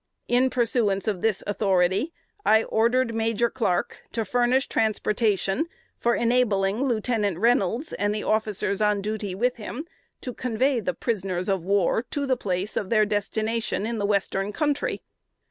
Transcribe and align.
In 0.27 0.49
pursuance 0.49 1.07
of 1.07 1.21
this 1.21 1.43
authority, 1.45 2.11
I 2.43 2.63
ordered 2.63 3.13
Major 3.13 3.51
Clark 3.51 4.01
to 4.13 4.25
furnish 4.25 4.67
transportation, 4.67 5.67
for 5.95 6.15
enabling 6.15 6.83
Lieutenant 6.85 7.37
Reynolds, 7.37 7.93
and 7.93 8.11
the 8.15 8.23
officers 8.23 8.81
on 8.81 9.01
duty 9.03 9.35
with 9.35 9.57
him, 9.57 9.85
to 10.21 10.33
convey 10.33 10.79
the 10.79 10.95
prisoners 10.95 11.47
of 11.47 11.63
war 11.63 12.01
to 12.09 12.25
the 12.25 12.35
place 12.35 12.75
of 12.75 12.89
their 12.89 13.05
destination 13.05 13.85
in 13.85 13.99
the 13.99 14.07
Western 14.07 14.51
Country." 14.51 15.03